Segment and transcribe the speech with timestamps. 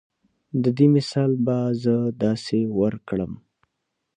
[0.63, 3.33] د دې مثال به زۀ داسې درکړم